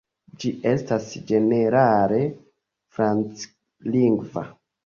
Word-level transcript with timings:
Ĝi 0.43 0.51
estas 0.69 1.09
ĝenerale 1.33 2.19
franclingva. 2.97 4.49